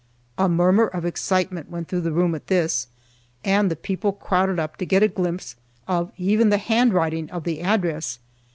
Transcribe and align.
A 0.35 0.49
murmur 0.49 0.87
of 0.87 1.05
excitement 1.05 1.69
went 1.69 1.87
through 1.87 2.01
the 2.01 2.11
room 2.11 2.33
at 2.33 2.47
this, 2.47 2.87
and 3.45 3.69
the 3.69 3.75
people 3.75 4.13
crowded 4.13 4.57
up 4.57 4.77
to 4.77 4.83
get 4.87 5.03
a 5.03 5.07
glimpse 5.07 5.55
of 5.87 6.11
even 6.17 6.49
the 6.49 6.57
handwriting 6.57 7.29
of 7.29 7.43
the 7.43 7.59
address. 7.61 8.17